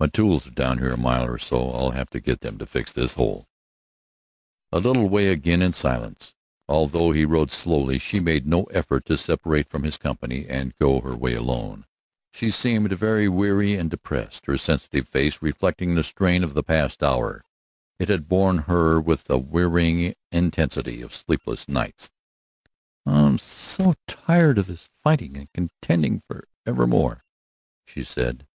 "My 0.00 0.06
tools 0.06 0.46
are 0.46 0.50
down 0.52 0.78
here 0.78 0.94
a 0.94 0.96
mile 0.96 1.26
or 1.26 1.36
so. 1.36 1.70
I'll 1.72 1.90
have 1.90 2.08
to 2.08 2.18
get 2.20 2.40
them 2.40 2.56
to 2.56 2.64
fix 2.64 2.92
this 2.92 3.12
hole." 3.12 3.46
A 4.72 4.80
little 4.80 5.06
way 5.10 5.28
again 5.28 5.60
in 5.60 5.74
silence. 5.74 6.34
Although 6.66 7.10
he 7.12 7.26
rode 7.26 7.52
slowly 7.52 7.98
she 7.98 8.18
made 8.18 8.46
no 8.46 8.62
effort 8.70 9.04
to 9.04 9.18
separate 9.18 9.68
from 9.68 9.82
his 9.82 9.98
company 9.98 10.46
and 10.48 10.74
go 10.78 11.02
her 11.02 11.14
way 11.14 11.34
alone. 11.34 11.84
She 12.32 12.50
seemed 12.50 12.90
very 12.94 13.28
weary 13.28 13.74
and 13.74 13.90
depressed, 13.90 14.46
her 14.46 14.56
sensitive 14.56 15.08
face 15.10 15.42
reflecting 15.42 15.94
the 15.94 16.02
strain 16.04 16.42
of 16.42 16.54
the 16.54 16.62
past 16.62 17.02
hour. 17.02 17.44
It 17.98 18.08
had 18.08 18.30
borne 18.30 18.60
on 18.60 18.64
her 18.64 18.98
with 18.98 19.24
the 19.24 19.36
wearing 19.36 20.14
intensity 20.32 21.02
of 21.02 21.14
sleepless 21.14 21.68
nights. 21.68 22.08
"I'm 23.04 23.38
tired 24.06 24.56
of 24.56 24.68
this 24.68 24.88
fighting 25.04 25.36
and 25.36 25.52
contending 25.52 26.22
for 26.26 26.48
evermore!" 26.64 27.24
she 27.84 28.02
said. 28.04 28.46